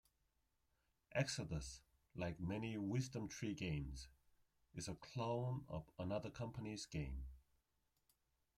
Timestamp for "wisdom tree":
2.75-3.53